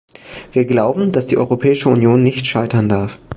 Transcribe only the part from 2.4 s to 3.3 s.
scheitern darf.